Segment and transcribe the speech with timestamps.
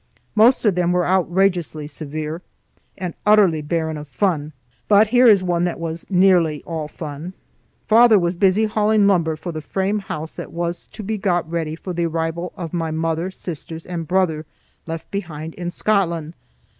[0.33, 2.41] Most of them were outrageously severe,
[2.97, 4.51] and utterly barren of fun.
[4.87, 7.33] But here is one that was nearly all fun.
[7.85, 11.75] Father was busy hauling lumber for the frame house that was to be got ready
[11.75, 14.47] for the arrival of my mother, sisters, and brother,
[14.87, 16.33] left behind in Scotland.